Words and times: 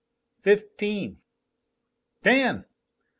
Fifteen! 0.41 1.21
Ten! 2.23 2.65